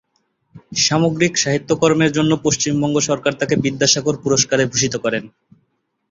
[0.79, 5.23] সামগ্রিক সাহিত্যকর্মের জন্য পশ্চিমবঙ্গ সরকার তাকে বিদ্যাসাগর পুরস্কারে ভূষিত করেন।